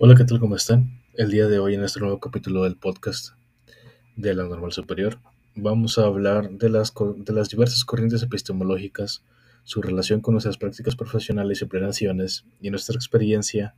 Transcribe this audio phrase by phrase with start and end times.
[0.00, 0.38] Hola, ¿qué tal?
[0.38, 1.02] ¿Cómo están?
[1.14, 3.30] El día de hoy en este nuevo capítulo del podcast
[4.14, 5.18] de la Normal Superior
[5.56, 9.24] vamos a hablar de las, de las diversas corrientes epistemológicas,
[9.64, 13.74] su relación con nuestras prácticas profesionales y planeaciones y nuestra experiencia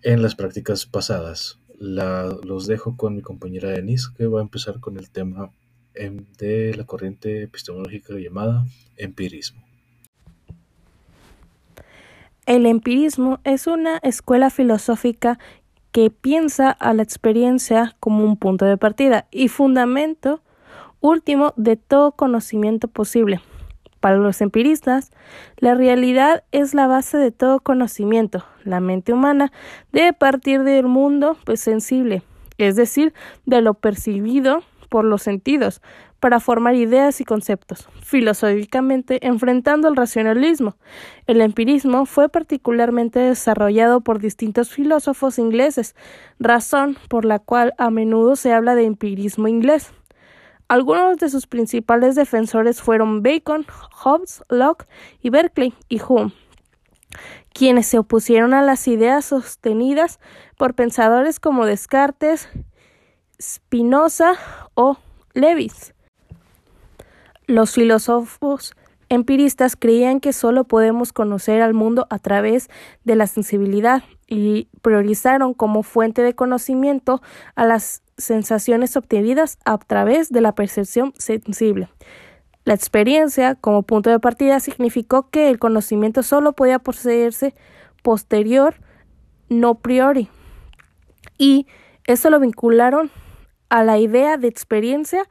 [0.00, 1.58] en las prácticas pasadas.
[1.78, 5.52] La, los dejo con mi compañera Denise que va a empezar con el tema
[5.92, 8.64] em, de la corriente epistemológica llamada
[8.96, 9.71] empirismo.
[12.44, 15.38] El empirismo es una escuela filosófica
[15.92, 20.42] que piensa a la experiencia como un punto de partida y fundamento
[21.00, 23.40] último de todo conocimiento posible.
[24.00, 25.12] Para los empiristas,
[25.58, 28.44] la realidad es la base de todo conocimiento.
[28.64, 29.52] La mente humana
[29.92, 32.24] debe partir del mundo pues, sensible,
[32.58, 33.14] es decir,
[33.46, 35.80] de lo percibido por los sentidos,
[36.22, 40.76] para formar ideas y conceptos, filosóficamente enfrentando el racionalismo.
[41.26, 45.96] El empirismo fue particularmente desarrollado por distintos filósofos ingleses,
[46.38, 49.92] razón por la cual a menudo se habla de empirismo inglés.
[50.68, 54.86] Algunos de sus principales defensores fueron Bacon, Hobbes, Locke
[55.22, 56.32] y Berkeley y Hume,
[57.52, 60.20] quienes se opusieron a las ideas sostenidas
[60.56, 62.48] por pensadores como Descartes,
[63.40, 64.34] Spinoza
[64.74, 64.98] o
[65.34, 65.91] Levis.
[67.52, 68.74] Los filósofos
[69.10, 72.70] empiristas creían que solo podemos conocer al mundo a través
[73.04, 77.20] de la sensibilidad y priorizaron como fuente de conocimiento
[77.54, 81.90] a las sensaciones obtenidas a través de la percepción sensible.
[82.64, 87.54] La experiencia como punto de partida significó que el conocimiento solo podía poseerse
[88.02, 88.76] posterior,
[89.50, 90.30] no priori.
[91.36, 91.66] Y
[92.06, 93.10] eso lo vincularon
[93.68, 95.28] a la idea de experiencia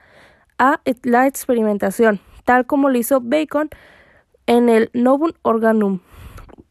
[0.61, 3.71] a la experimentación, tal como lo hizo Bacon
[4.45, 6.01] en el Novum Organum.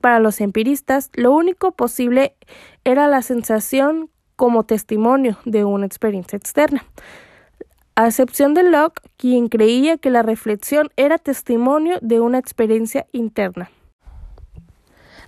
[0.01, 2.37] Para los empiristas, lo único posible
[2.85, 6.87] era la sensación como testimonio de una experiencia externa.
[7.97, 13.73] A excepción de Locke, quien creía que la reflexión era testimonio de una experiencia interna.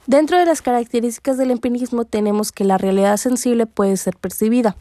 [0.06, 4.76] Dentro de las características del empirismo tenemos que la realidad sensible puede ser percibida.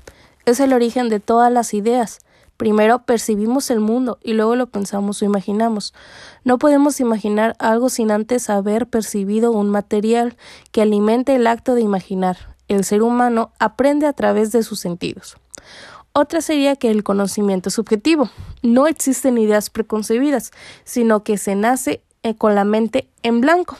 [0.46, 2.20] Es el origen de todas las ideas.
[2.62, 5.96] Primero percibimos el mundo y luego lo pensamos o imaginamos.
[6.44, 10.38] No podemos imaginar algo sin antes haber percibido un material
[10.72, 12.56] que alimente el acto de imaginar.
[12.68, 15.38] El ser humano aprende a través de sus sentidos.
[16.14, 18.30] Otra sería que el conocimiento es subjetivo.
[18.62, 20.52] No existen ideas preconcebidas,
[20.84, 23.76] sino que se nace eh, con la mente en blanco.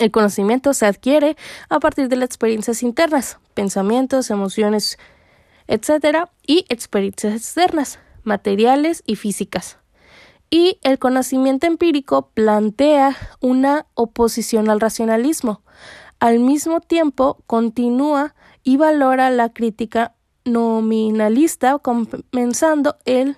[0.00, 1.36] El conocimiento se adquiere
[1.68, 4.98] a partir de las experiencias internas, pensamientos, emociones,
[5.66, 9.78] etcétera, y experiencias externas, materiales y físicas.
[10.50, 15.62] Y el conocimiento empírico plantea una oposición al racionalismo.
[16.20, 20.14] Al mismo tiempo, continúa y valora la crítica
[20.44, 23.36] nominalista, comenzando él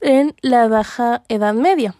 [0.00, 1.96] en la Baja Edad Media.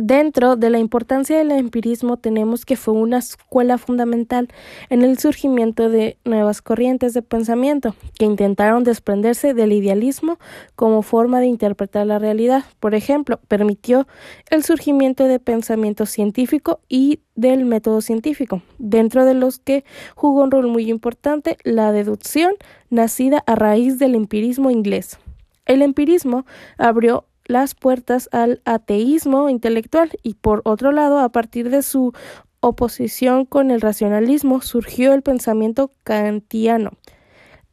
[0.00, 4.46] Dentro de la importancia del empirismo tenemos que fue una escuela fundamental
[4.90, 10.38] en el surgimiento de nuevas corrientes de pensamiento que intentaron desprenderse del idealismo
[10.76, 12.62] como forma de interpretar la realidad.
[12.78, 14.06] Por ejemplo, permitió
[14.50, 19.84] el surgimiento de pensamiento científico y del método científico, dentro de los que
[20.14, 22.52] jugó un rol muy importante la deducción
[22.88, 25.18] nacida a raíz del empirismo inglés.
[25.66, 31.82] El empirismo abrió las puertas al ateísmo intelectual y por otro lado, a partir de
[31.82, 32.12] su
[32.60, 36.92] oposición con el racionalismo, surgió el pensamiento kantiano.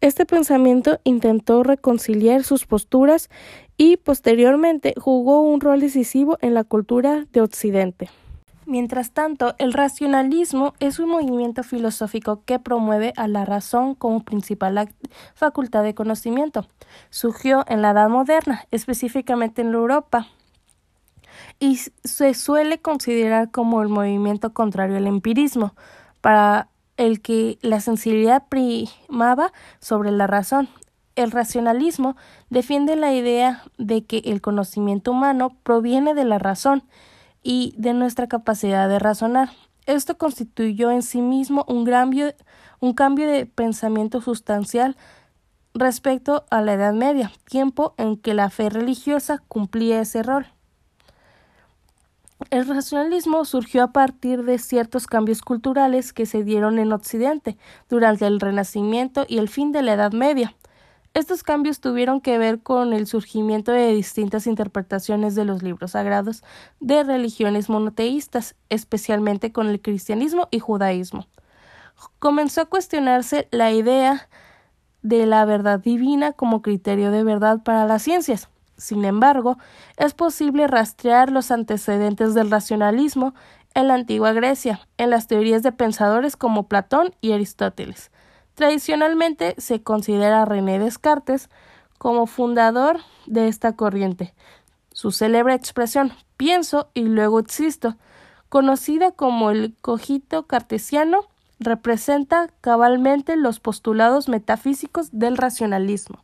[0.02, 3.30] Este pensamiento intentó reconciliar sus posturas
[3.78, 8.10] y posteriormente jugó un rol decisivo en la cultura de Occidente.
[8.68, 14.90] Mientras tanto, el racionalismo es un movimiento filosófico que promueve a la razón como principal
[15.36, 16.66] facultad de conocimiento.
[17.12, 20.28] Surgió en la Edad Moderna, específicamente en Europa,
[21.60, 25.76] y se suele considerar como el movimiento contrario al empirismo,
[26.22, 30.70] para el que la sensibilidad primaba sobre la razón.
[31.16, 32.18] El racionalismo
[32.50, 36.84] defiende la idea de que el conocimiento humano proviene de la razón,
[37.46, 39.52] y de nuestra capacidad de razonar.
[39.86, 41.88] Esto constituyó en sí mismo un,
[42.80, 44.98] un cambio de pensamiento sustancial
[45.76, 50.48] respecto a la Edad Media, tiempo en que la fe religiosa cumplía ese rol.
[52.50, 57.58] El racionalismo surgió a partir de ciertos cambios culturales que se dieron en Occidente
[57.90, 60.56] durante el Renacimiento y el fin de la Edad Media.
[61.16, 66.44] Estos cambios tuvieron que ver con el surgimiento de distintas interpretaciones de los libros sagrados
[66.82, 71.26] de religiones monoteístas, especialmente con el cristianismo y judaísmo.
[72.20, 74.28] comenzó a cuestionarse la idea
[75.04, 78.50] de la verdad divina como criterio de verdad para las ciencias.
[78.76, 79.58] Sin embargo,
[79.96, 83.34] es posible rastrear los antecedentes del racionalismo
[83.74, 88.12] en la antigua Grecia, en las teorías de pensadores como Platón y Aristóteles.
[88.56, 91.50] Tradicionalmente se considera a René Descartes
[91.98, 94.34] como fundador de esta corriente.
[94.92, 97.98] Su célebre expresión pienso y luego existo,
[98.48, 101.28] conocida como el cogito cartesiano,
[101.60, 106.24] representa cabalmente los postulados metafísicos del racionalismo.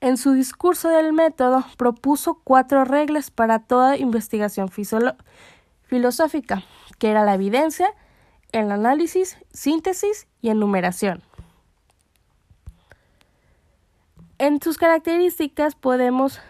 [0.00, 4.70] En su discurso del método propuso cuatro reglas para toda investigación
[5.82, 6.62] filosófica,
[6.98, 7.92] que era la evidencia,
[8.52, 11.22] el análisis, síntesis y enumeración.
[14.38, 16.40] En sus características podemos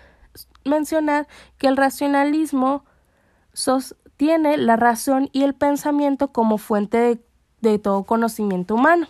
[0.65, 2.85] mencionar que el racionalismo
[3.53, 7.21] sostiene la razón y el pensamiento como fuente de,
[7.61, 9.09] de todo conocimiento humano.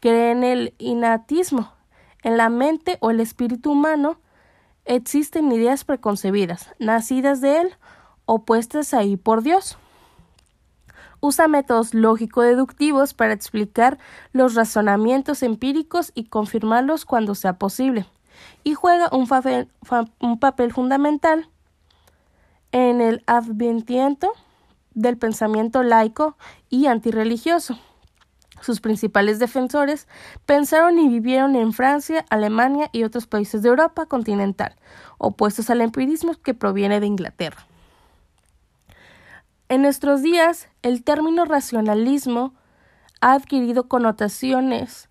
[0.00, 1.72] Cree en el inatismo,
[2.22, 4.20] en la mente o el espíritu humano
[4.84, 7.74] existen ideas preconcebidas, nacidas de él
[8.26, 9.78] o puestas ahí por Dios.
[11.20, 13.98] Usa métodos lógico-deductivos para explicar
[14.32, 18.06] los razonamientos empíricos y confirmarlos cuando sea posible,
[18.64, 19.28] y juega un,
[20.38, 21.48] papel fundamental
[22.72, 24.32] en el adventimiento
[24.94, 26.36] del pensamiento laico
[26.68, 27.78] y antirreligioso.
[28.60, 30.06] Sus principales defensores
[30.44, 34.76] pensaron y vivieron en Francia, Alemania y otros países de Europa continental,
[35.16, 37.66] opuestos al empirismo que proviene de Inglaterra.
[39.70, 42.54] En nuestros días, el término racionalismo
[43.20, 45.08] ha adquirido connotaciones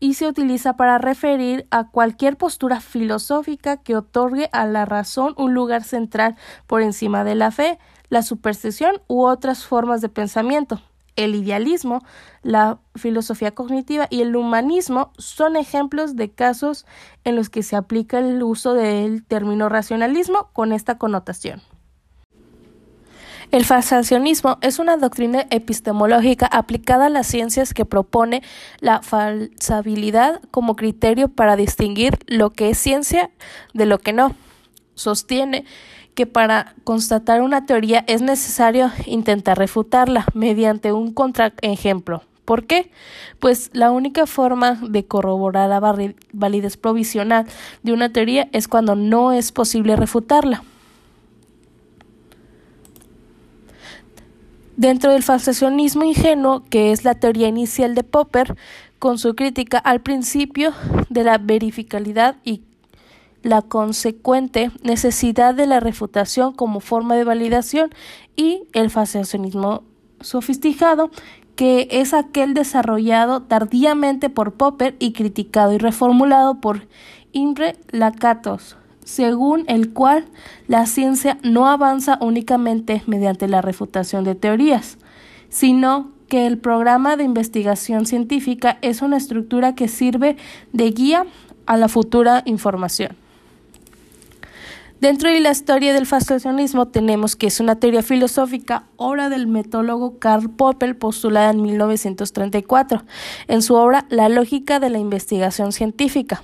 [0.00, 5.54] y se utiliza para referir a cualquier postura filosófica que otorgue a la razón un
[5.54, 6.34] lugar central
[6.66, 7.78] por encima de la fe,
[8.08, 10.82] la superstición u otras formas de pensamiento
[11.14, 12.02] el idealismo,
[12.42, 16.86] la filosofía cognitiva y el humanismo son ejemplos de casos
[17.22, 21.62] en los que se aplica el uso del término racionalismo con esta connotación.
[23.50, 28.42] El falsacionismo es una doctrina epistemológica aplicada a las ciencias que propone
[28.80, 33.30] la falsabilidad como criterio para distinguir lo que es ciencia
[33.72, 34.34] de lo que no.
[34.94, 35.64] Sostiene
[36.14, 42.22] que para constatar una teoría es necesario intentar refutarla mediante un contraejemplo.
[42.44, 42.90] ¿Por qué?
[43.40, 45.80] Pues la única forma de corroborar la
[46.32, 47.46] validez provisional
[47.82, 50.62] de una teoría es cuando no es posible refutarla.
[54.76, 58.56] Dentro del falsacionismo ingenuo, que es la teoría inicial de Popper,
[58.98, 60.72] con su crítica al principio
[61.10, 62.62] de la verificabilidad y
[63.42, 67.90] la consecuente necesidad de la refutación como forma de validación
[68.34, 69.84] y el falsacionismo
[70.20, 71.10] sofisticado,
[71.54, 76.88] que es aquel desarrollado tardíamente por Popper y criticado y reformulado por
[77.30, 80.24] Imre Lakatos, según el cual
[80.66, 84.98] la ciencia no avanza únicamente mediante la refutación de teorías,
[85.48, 90.36] sino que el programa de investigación científica es una estructura que sirve
[90.72, 91.26] de guía
[91.66, 93.16] a la futura información.
[95.00, 100.18] Dentro de la historia del fascinacionismo tenemos que es una teoría filosófica, obra del metólogo
[100.18, 103.02] Karl Popper, postulada en 1934,
[103.48, 106.42] en su obra La lógica de la investigación científica.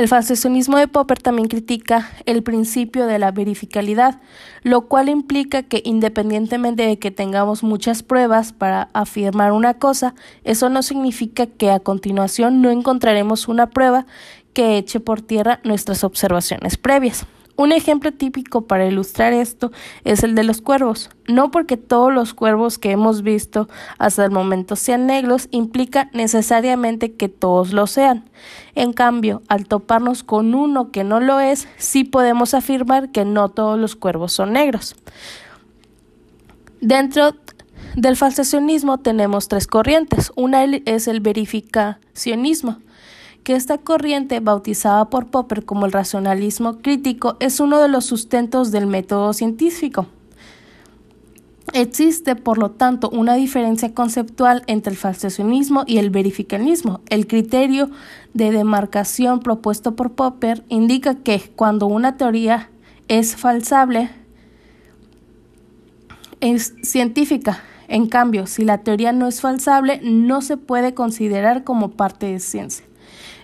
[0.00, 4.18] El fascinacionismo de Popper también critica el principio de la verificabilidad,
[4.62, 10.70] lo cual implica que independientemente de que tengamos muchas pruebas para afirmar una cosa, eso
[10.70, 14.06] no significa que a continuación no encontraremos una prueba
[14.54, 17.26] que eche por tierra nuestras observaciones previas.
[17.60, 19.70] Un ejemplo típico para ilustrar esto
[20.04, 21.10] es el de los cuervos.
[21.28, 27.12] No porque todos los cuervos que hemos visto hasta el momento sean negros implica necesariamente
[27.12, 28.24] que todos lo sean.
[28.74, 33.50] En cambio, al toparnos con uno que no lo es, sí podemos afirmar que no
[33.50, 34.96] todos los cuervos son negros.
[36.80, 37.34] Dentro
[37.94, 40.32] del falsacionismo tenemos tres corrientes.
[40.34, 42.78] Una es el verificacionismo
[43.50, 48.70] que esta corriente, bautizada por Popper como el racionalismo crítico, es uno de los sustentos
[48.70, 50.06] del método científico.
[51.72, 57.00] Existe, por lo tanto, una diferencia conceptual entre el falsacionismo y el verificanismo.
[57.08, 57.90] El criterio
[58.34, 62.70] de demarcación propuesto por Popper indica que cuando una teoría
[63.08, 64.10] es falsable,
[66.38, 67.64] es científica.
[67.88, 72.38] En cambio, si la teoría no es falsable, no se puede considerar como parte de
[72.38, 72.86] ciencia.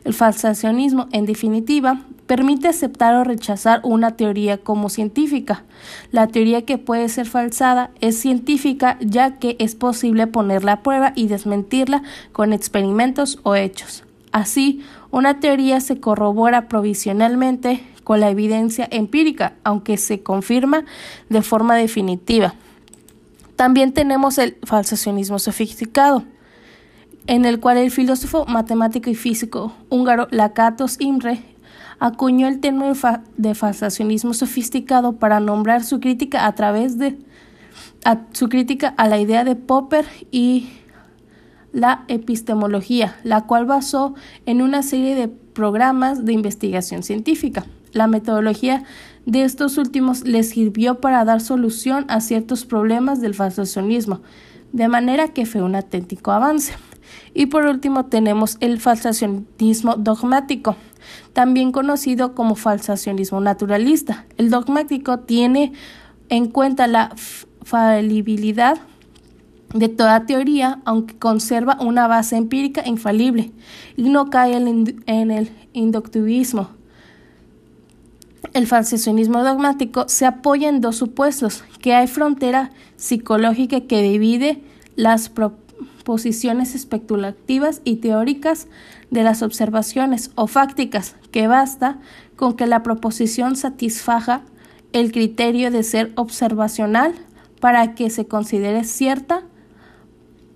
[0.07, 5.65] El falsacionismo, en definitiva, permite aceptar o rechazar una teoría como científica.
[6.13, 11.13] La teoría que puede ser falsada es científica ya que es posible ponerla a prueba
[11.17, 14.05] y desmentirla con experimentos o hechos.
[14.31, 20.85] Así, una teoría se corrobora provisionalmente con la evidencia empírica, aunque se confirma
[21.31, 22.55] de forma definitiva.
[23.57, 26.23] También tenemos el falsacionismo sofisticado,
[27.27, 31.43] en el cual el filósofo, matemático y físico húngaro Lakatos Imre
[31.99, 32.93] acuñó el término
[33.37, 37.19] de falsacionismo sofisticado para nombrar su crítica a través de
[38.33, 40.69] su crítica a la idea de Popper y
[41.73, 44.15] la epistemología, la cual basó
[44.47, 47.67] en una serie de programas de investigación científica.
[47.93, 48.85] La metodología
[49.25, 54.21] de estos últimos les sirvió para dar solución a ciertos problemas del falsacionismo,
[54.73, 56.75] de manera que fue un auténtico avance.
[57.35, 60.77] Y por último tenemos el falsacionismo dogmático,
[61.33, 64.27] también conocido como falsacionismo naturalista.
[64.37, 65.73] El dogmático tiene
[66.29, 67.15] en cuenta la
[67.63, 68.79] falibilidad
[69.75, 73.53] de toda teoría, aunque conserva una base empírica infalible,
[73.97, 76.71] y no cae en el inductivismo.
[78.53, 84.63] El falsacionismo dogmático se apoya en dos supuestos, que hay frontera psicológica que divide
[84.95, 85.29] las
[86.07, 88.69] proposiciones especulativas y teóricas
[89.11, 91.99] de las observaciones o fácticas, que basta
[92.37, 94.43] con que la proposición satisfaga
[94.93, 97.13] el criterio de ser observacional
[97.61, 99.43] para que se considere cierta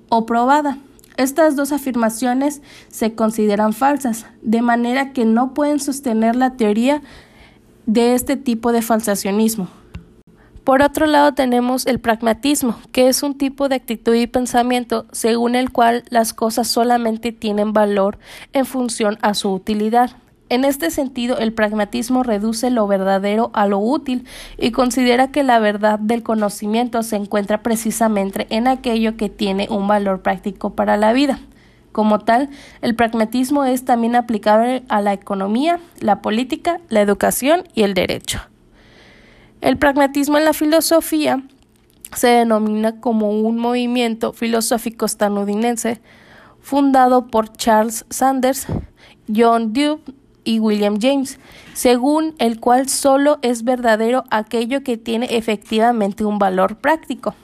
[0.08, 0.78] o probada.
[1.16, 7.02] Estas dos afirmaciones se consideran falsas, de manera que no pueden sostener la teoría
[7.86, 9.79] de este tipo de falsacionismo.
[10.64, 15.54] Por otro lado tenemos el pragmatismo, que es un tipo de actitud y pensamiento según
[15.54, 18.18] el cual las cosas solamente tienen valor
[18.52, 20.10] en función a su utilidad.
[20.50, 24.26] En este sentido, el pragmatismo reduce lo verdadero a lo útil
[24.58, 29.86] y considera que la verdad del conocimiento se encuentra precisamente en aquello que tiene un
[29.86, 31.38] valor práctico para la vida.
[31.92, 32.50] Como tal,
[32.82, 38.49] el pragmatismo es también aplicable a la economía, la política, la educación y el derecho.
[39.60, 41.42] El pragmatismo en la filosofía
[42.16, 46.00] se denomina como un movimiento filosófico estadounidense
[46.60, 48.66] fundado por Charles Sanders,
[49.34, 50.00] John Dewey
[50.44, 51.38] y William James,
[51.74, 57.34] según el cual solo es verdadero aquello que tiene efectivamente un valor práctico.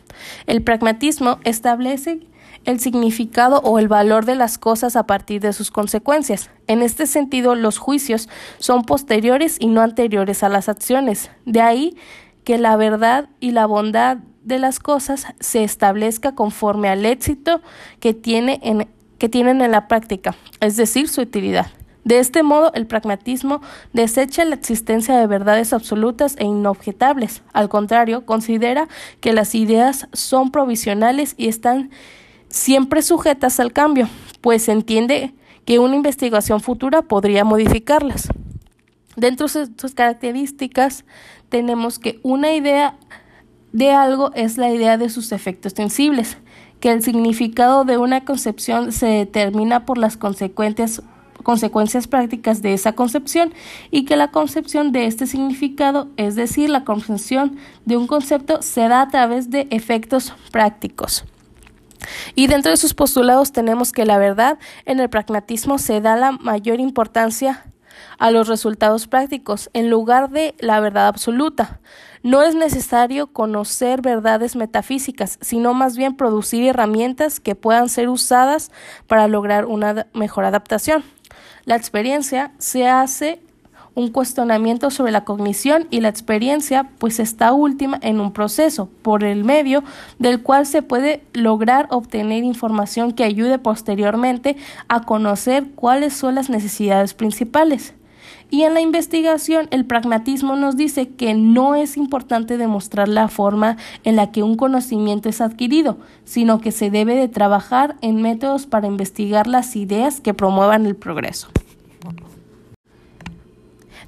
[0.47, 2.21] El pragmatismo establece
[2.67, 6.51] el significado o el valor de las cosas a partir de sus consecuencias.
[6.67, 11.31] En este sentido, los juicios son posteriores y no anteriores a las acciones.
[11.45, 11.97] De ahí
[12.45, 17.61] que la verdad y la bondad de las cosas se establezca conforme al éxito
[17.99, 21.67] que, tiene en, que tienen en la práctica, es decir, su utilidad.
[22.05, 27.43] De este modo, el pragmatismo desecha la existencia de verdades absolutas e inobjetables.
[27.53, 28.87] Al contrario, considera
[29.21, 31.91] que las ideas son provisionales y están
[32.49, 34.09] siempre sujetas al cambio,
[34.41, 35.35] pues se entiende
[35.65, 38.29] que una investigación futura podría modificarlas.
[39.17, 41.05] Dentro de sus características
[41.49, 42.97] tenemos que una idea
[43.73, 46.39] de algo es la idea de sus efectos sensibles,
[46.81, 51.03] que el significado de una concepción se determina por las consecuencias
[52.09, 53.53] prácticas de esa concepción
[53.91, 58.89] y que la concepción de este significado, es decir, la comprensión de un concepto, se
[58.89, 61.25] da a través de efectos prácticos.
[62.35, 66.33] Y dentro de sus postulados tenemos que la verdad en el pragmatismo se da la
[66.33, 67.65] mayor importancia
[68.19, 71.81] a los resultados prácticos en lugar de la verdad absoluta.
[72.23, 78.73] No es necesario conocer verdades metafísicas, sino más bien producir herramientas que puedan ser usadas
[79.07, 81.05] para lograr una mejor adaptación.
[81.65, 83.41] La experiencia se hace
[83.97, 89.25] un cuestionamiento sobre la cognición y la experiencia, pues está última en un proceso por
[89.25, 89.83] el medio
[90.19, 94.57] del cual se puede lograr obtener información que ayude posteriormente
[94.89, 97.95] a conocer cuáles son las necesidades principales.
[98.51, 103.79] Y en la investigación, el pragmatismo nos dice que no es importante demostrar la forma
[104.05, 108.67] en la que un conocimiento es adquirido, sino que se debe de trabajar en métodos
[108.67, 111.49] para investigar las ideas que promuevan el progreso.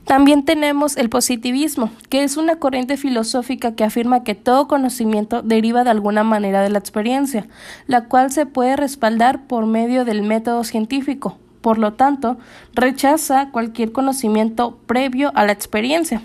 [0.09, 5.85] También tenemos el positivismo, que es una corriente filosófica que afirma que todo conocimiento deriva
[5.85, 7.47] de alguna manera de la experiencia,
[7.87, 11.37] la cual se puede respaldar por medio del método científico.
[11.61, 12.39] Por lo tanto,
[12.73, 16.23] rechaza cualquier conocimiento previo a la experiencia.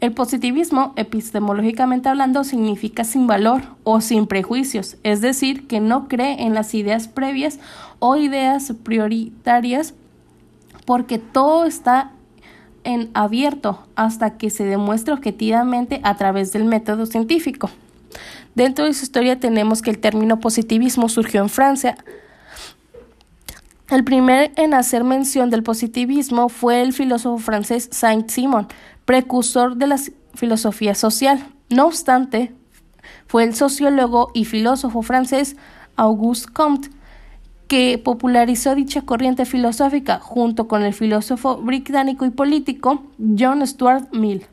[0.00, 6.42] El positivismo, epistemológicamente hablando, significa sin valor o sin prejuicios, es decir, que no cree
[6.42, 7.58] en las ideas previas
[8.00, 9.94] o ideas prioritarias
[10.84, 12.12] porque todo está
[12.88, 17.70] en abierto hasta que se demuestre objetivamente a través del método científico.
[18.54, 21.98] Dentro de su historia tenemos que el término positivismo surgió en Francia.
[23.90, 28.68] El primer en hacer mención del positivismo fue el filósofo francés Saint-Simon,
[29.04, 30.00] precursor de la
[30.32, 31.46] filosofía social.
[31.68, 32.54] No obstante,
[33.26, 35.56] fue el sociólogo y filósofo francés
[35.96, 36.88] Auguste Comte
[37.68, 43.02] que popularizó dicha corriente filosófica junto con el filósofo británico y político
[43.38, 44.46] John Stuart Mill.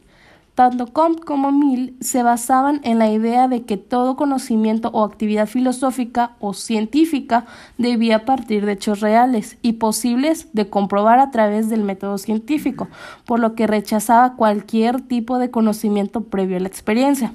[0.53, 5.48] Tanto Comte como Mill se basaban en la idea de que todo conocimiento o actividad
[5.48, 7.45] filosófica o científica
[7.77, 12.88] debía partir de hechos reales y posibles de comprobar a través del método científico,
[13.25, 17.34] por lo que rechazaba cualquier tipo de conocimiento previo a la experiencia.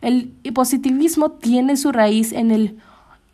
[0.00, 2.78] El positivismo tiene su raíz en el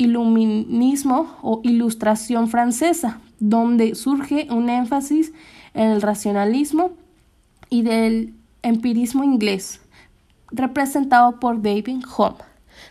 [0.00, 5.32] iluminismo o ilustración francesa, donde surge un énfasis
[5.74, 6.92] en el racionalismo
[7.68, 9.82] y del empirismo inglés,
[10.50, 12.36] representado por David Hume.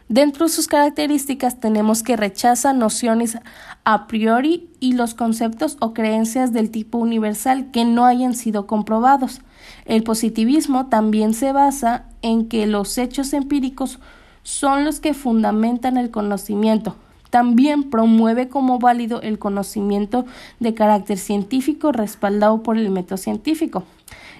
[0.08, 3.40] Dentro de sus características tenemos que rechaza nociones
[3.84, 9.42] a priori y los conceptos o creencias del tipo universal que no hayan sido comprobados.
[9.86, 14.00] El positivismo también se basa en que los hechos empíricos
[14.44, 16.96] son los que fundamentan el conocimiento.
[17.30, 20.26] También promueve como válido el conocimiento
[20.60, 23.84] de carácter científico respaldado por el método científico.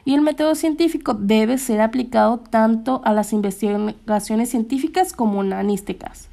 [0.06, 6.30] Y el método científico debe ser aplicado tanto a las investigaciones científicas como humanísticas.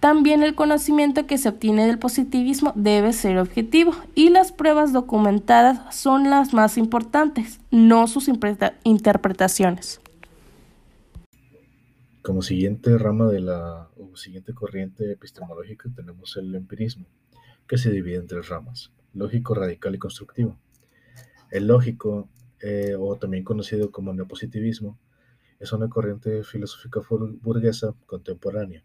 [0.00, 5.94] También el conocimiento que se obtiene del positivismo debe ser objetivo y las pruebas documentadas
[5.94, 8.28] son las más importantes, no sus
[8.82, 10.00] interpretaciones.
[12.22, 17.04] Como siguiente rama de la o siguiente corriente epistemológica tenemos el empirismo,
[17.66, 20.56] que se divide en tres ramas, lógico, radical y constructivo.
[21.50, 22.28] El lógico,
[22.60, 25.00] eh, o también conocido como neopositivismo,
[25.58, 28.84] es una corriente filosófica burguesa contemporánea.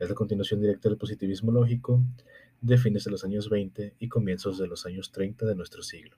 [0.00, 2.02] Es la continuación directa del positivismo lógico
[2.60, 6.16] de fines de los años 20 y comienzos de los años 30 de nuestro siglo,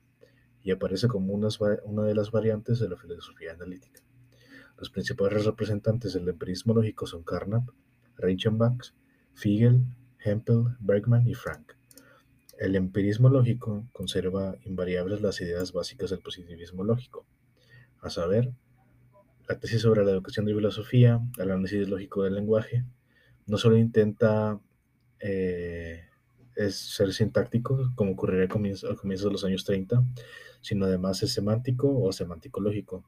[0.63, 4.06] y aparece como una de las variantes de la filosofía analítica.
[4.77, 7.69] Los principales representantes del empirismo lógico son Carnap,
[8.15, 8.93] Reichenbach,
[9.33, 9.83] Fiegel,
[10.23, 11.73] Hempel, Bergman y Frank.
[12.59, 17.25] El empirismo lógico conserva invariables las ideas básicas del positivismo lógico,
[18.01, 18.51] a saber,
[19.47, 22.83] la tesis sobre la educación de filosofía, el análisis lógico del lenguaje,
[23.45, 24.59] no solo intenta
[25.19, 26.03] eh,
[26.69, 30.03] ser sintáctico, como ocurriría al comienzo, de los años 30,
[30.61, 33.03] sino además es semántico o semántico lógico,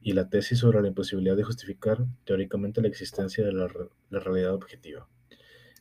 [0.00, 3.68] y la tesis sobre la imposibilidad de justificar teóricamente la existencia de la,
[4.10, 5.08] realidad objetiva,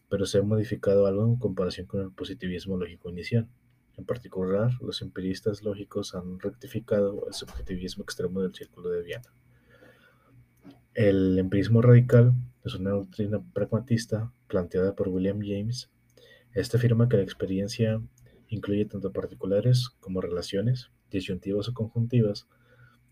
[0.09, 3.47] pero se ha modificado algo en comparación con el positivismo lógico inicial.
[3.95, 9.33] En particular, los empiristas lógicos han rectificado el subjetivismo extremo del Círculo de Viena.
[10.93, 15.89] El empirismo radical es una doctrina pragmatista planteada por William James.
[16.53, 18.01] Este afirma que la experiencia
[18.49, 22.47] incluye tanto particulares como relaciones, disyuntivas o conjuntivas,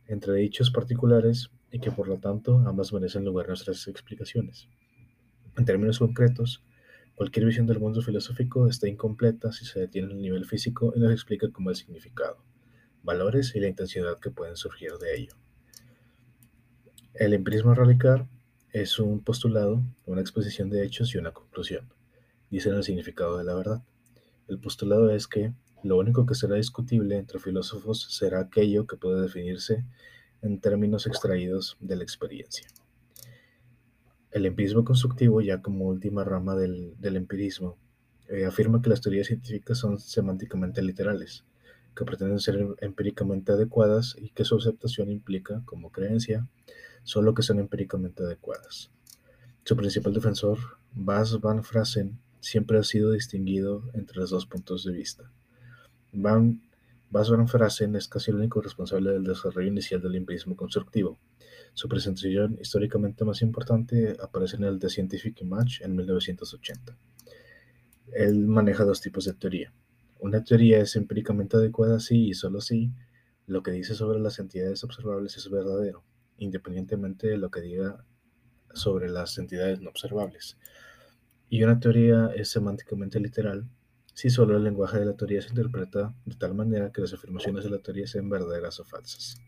[0.07, 4.67] entre dichos particulares y que por lo tanto ambas merecen lugar nuestras explicaciones.
[5.57, 6.63] En términos concretos,
[7.15, 10.99] cualquier visión del mundo filosófico está incompleta si se detiene en el nivel físico y
[10.99, 12.43] no se explica cómo el significado,
[13.03, 15.35] valores y la intensidad que pueden surgir de ello.
[17.13, 18.27] El empirismo radical
[18.71, 21.87] es un postulado, una exposición de hechos y una conclusión.
[22.49, 23.83] Dicen el significado de la verdad.
[24.49, 25.53] El postulado es que
[25.85, 29.85] lo único que será discutible entre filósofos será aquello que puede definirse
[30.41, 32.67] en términos extraídos de la experiencia.
[34.31, 37.77] El empirismo constructivo, ya como última rama del, empirismo,
[38.29, 41.45] eh, afirma que las teorías científicas son semánticamente literales,
[41.95, 46.47] que pretenden ser empíricamente adecuadas y que su aceptación implica, como creencia,
[47.03, 48.89] solo que son empíricamente adecuadas.
[49.63, 50.57] Su principal defensor,
[50.95, 55.31] Bas van Frasen, siempre ha sido distinguido entre los dos puntos de vista.
[56.15, 56.61] Van
[57.15, 61.17] Bas van Frasen es casi el único responsable del desarrollo inicial del empirismo constructivo.
[61.73, 66.97] Su presentación históricamente más importante aparece en el The Scientific Image en 1980.
[68.11, 69.73] Él maneja dos tipos de teoría.
[70.19, 72.91] Una teoría es empíricamente adecuada si y solo si
[73.47, 76.03] lo que dice sobre las entidades observables es verdadero,
[76.37, 78.03] independientemente de lo que diga
[78.73, 80.57] sobre las entidades no observables.
[81.49, 83.69] Y una teoría es semánticamente literal
[84.15, 87.65] si solo el lenguaje de la teoría se interpreta de tal manera que las afirmaciones
[87.65, 89.41] de la teoría sean verdaderas o falsas.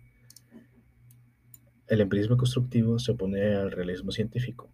[1.88, 4.69] El empirismo constructivo se opone al realismo científico,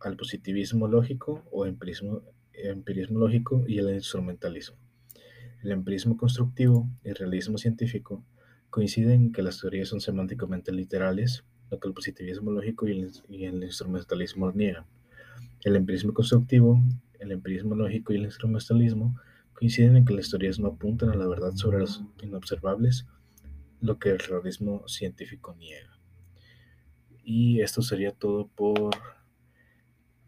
[0.00, 2.22] al positivismo lógico o empirismo,
[2.54, 4.78] empirismo lógico y al instrumentalismo.
[5.62, 8.24] El empirismo constructivo y el realismo científico
[8.70, 13.44] coinciden en que las teorías son semánticamente literales, lo que el positivismo lógico el, y
[13.44, 14.86] el instrumentalismo niegan.
[15.64, 16.80] El empirismo constructivo,
[17.22, 19.16] el empirismo lógico y el instrumentalismo
[19.54, 23.06] coinciden en que las teorías no apuntan a la verdad sobre los inobservables,
[23.80, 25.98] lo que el realismo científico niega.
[27.24, 28.90] Y esto sería todo por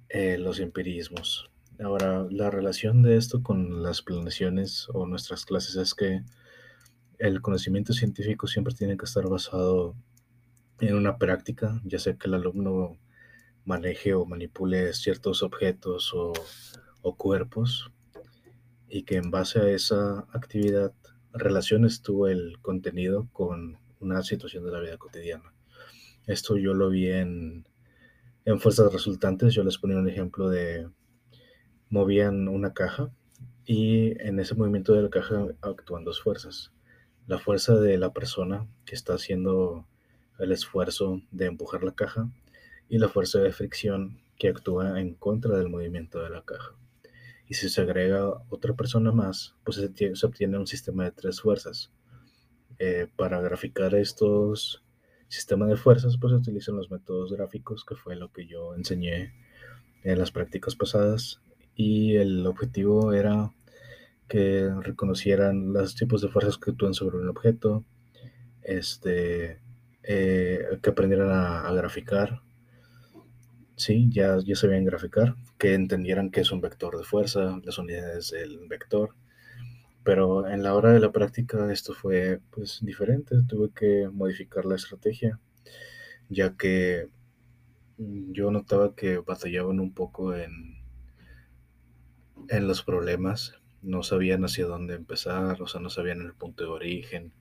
[0.09, 1.51] eh, los empirismos.
[1.83, 6.23] Ahora, la relación de esto con las planeaciones o nuestras clases es que
[7.19, 9.97] el conocimiento científico siempre tiene que estar basado
[10.81, 12.99] en una práctica, ya sea que el alumno
[13.65, 16.33] maneje o manipule ciertos objetos o,
[17.05, 17.93] o cuerpos
[18.88, 20.95] y que en base a esa actividad
[21.33, 25.53] relaciones tú el contenido con una situación de la vida cotidiana.
[26.27, 27.69] Esto yo lo vi en,
[28.47, 29.53] en fuerzas resultantes.
[29.53, 30.88] Yo les ponía un ejemplo de
[31.90, 33.12] movían una caja
[33.67, 36.73] y en ese movimiento de la caja actúan dos fuerzas.
[37.27, 39.87] La fuerza de la persona que está haciendo
[40.38, 42.31] el esfuerzo de empujar la caja
[42.88, 46.75] y la fuerza de fricción que actúa en contra del movimiento de la caja
[47.49, 51.93] y si se agrega otra persona más, pues se, obtiene un sistema de tres fuerzas.
[52.79, 54.83] Eh, para graficar estos
[55.29, 59.33] sistemas de fuerzas, pues se utilizan los métodos gráficos, que fue lo que yo enseñé
[60.03, 61.41] en las prácticas pasadas,
[61.75, 63.53] y el objetivo era
[64.29, 67.85] que reconocieran los tipos de fuerzas que actúan sobre un objeto,
[68.63, 69.61] este,
[70.03, 72.43] eh, que aprendieran a, a graficar
[73.77, 78.31] Sí, ya, ya sabían graficar, que entendieran que es un vector de fuerza, las unidades
[78.31, 79.15] del vector.
[80.05, 84.77] Pero en la hora de la práctica esto fue pues diferente, tuve que modificar la
[84.77, 85.41] estrategia,
[86.29, 87.09] ya que
[87.99, 90.77] yo notaba que batallaban un poco en,
[92.49, 96.71] en los problemas, no sabían hacia dónde empezar, o sea, no sabían el punto de
[96.71, 97.33] origen.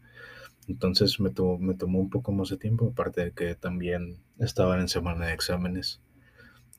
[0.68, 4.90] Entonces me, me tomó un poco más de tiempo, aparte de que también estaban en
[4.90, 6.02] semana de exámenes.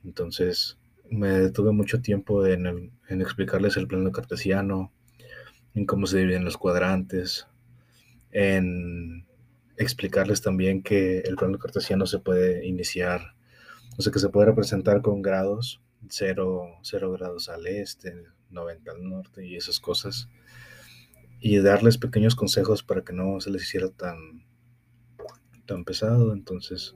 [0.04, 0.78] Entonces
[1.10, 4.92] me detuve mucho tiempo en, explicarles el plano cartesiano,
[5.74, 7.46] en cómo se dividen los cuadrantes,
[8.30, 9.26] en
[9.76, 13.34] explicarles también que el plano cartesiano se puede iniciar,
[13.98, 16.80] o sea, que se puede representar con grados, 0,
[17.18, 18.14] grados al este,
[18.50, 20.28] 90 al norte y esas cosas,
[21.40, 24.44] y darles pequeños consejos para que no se les hiciera tan,
[25.66, 26.32] tan pesado.
[26.32, 26.94] Entonces,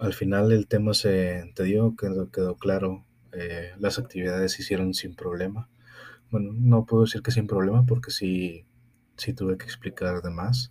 [0.00, 4.94] al final el tema se te dio, quedó, quedó claro, eh, las actividades se hicieron
[4.94, 5.68] sin problema.
[6.30, 8.64] Bueno, no puedo decir que sin problema porque sí,
[9.16, 10.70] sí tuve que explicar de más,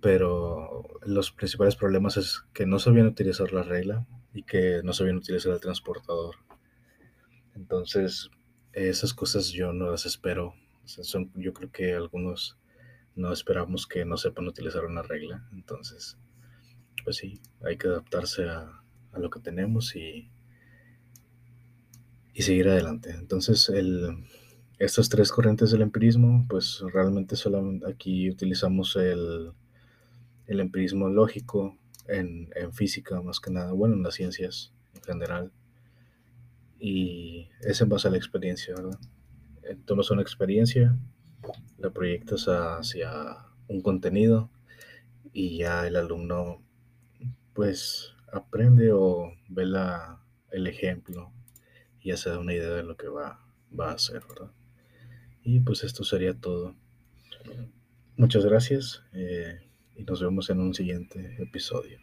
[0.00, 5.16] pero los principales problemas es que no sabían utilizar la regla y que no sabían
[5.16, 6.36] utilizar el transportador.
[7.56, 8.30] Entonces,
[8.72, 10.54] esas cosas yo no las espero.
[10.84, 12.58] son, yo creo que algunos
[13.16, 15.48] no esperamos que no sepan utilizar una regla.
[15.52, 16.16] Entonces,
[17.04, 18.76] pues sí, hay que adaptarse a,
[19.18, 20.30] lo que tenemos y,
[22.32, 23.10] y seguir adelante.
[23.10, 24.24] Entonces, el,
[24.78, 29.52] estas tres corrientes del empirismo, pues realmente solamente aquí utilizamos el,
[30.46, 31.76] el empirismo lógico
[32.08, 35.52] en, en, física más que nada, bueno, en las ciencias en general.
[36.78, 38.98] Y es en base a la experiencia, ¿verdad?
[39.84, 40.96] Tomas una experiencia,
[41.78, 43.36] la proyectas hacia
[43.68, 44.50] un contenido
[45.32, 46.62] y ya el alumno
[47.54, 51.32] pues aprende o ve la, el ejemplo
[52.00, 53.44] y ya se da una idea de lo que va,
[53.78, 54.52] va a hacer, ¿verdad?
[55.42, 56.74] Y pues esto sería todo.
[58.16, 59.60] Muchas gracias eh,
[59.96, 61.98] y nos vemos en un siguiente episodio.